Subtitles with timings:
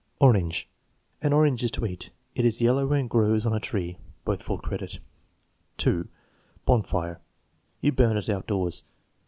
[0.19, 0.67] Orange.
[1.21, 4.57] "An orange is to eat." "It is yellow and grows on a tree." (Both full
[4.57, 4.97] credit.)
[5.77, 6.07] 2.
[6.65, 7.21] Bonfire.
[7.81, 8.83] "You burn it outdoors."